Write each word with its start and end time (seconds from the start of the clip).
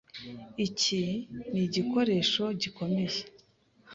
Iki 0.65 1.01
nigikoresho 1.51 2.43
gikomeye. 2.61 3.19